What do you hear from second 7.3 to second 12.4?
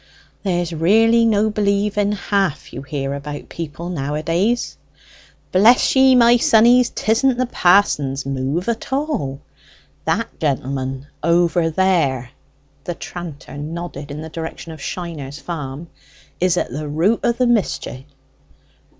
the pa'son's move at all. That gentleman over there"